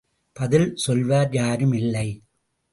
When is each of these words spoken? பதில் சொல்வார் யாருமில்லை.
பதில் 0.33 0.75
சொல்வார் 0.75 1.31
யாருமில்லை. 1.31 2.07